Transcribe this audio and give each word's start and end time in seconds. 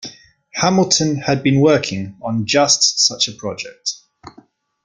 Hamilton 0.55 1.17
had 1.17 1.43
been 1.43 1.61
working 1.61 2.17
on 2.23 2.47
just 2.47 2.99
such 3.05 3.27
a 3.27 3.33
project. 3.33 3.91